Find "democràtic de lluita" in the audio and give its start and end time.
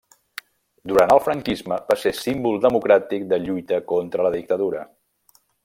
2.65-3.81